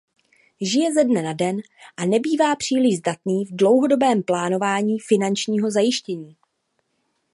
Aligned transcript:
Žije 0.61 0.87
ze 0.93 1.03
dne 1.09 1.21
na 1.23 1.33
den 1.33 1.61
a 1.97 2.05
nebývá 2.05 2.55
příliš 2.55 2.97
zdatný 2.97 3.45
v 3.45 3.49
dlouhodobém 3.55 4.23
plánování 4.23 4.99
finančního 4.99 5.71
zajištění. 5.71 6.37